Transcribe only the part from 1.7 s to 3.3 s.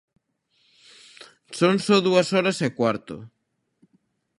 só dúas horas e cuarto.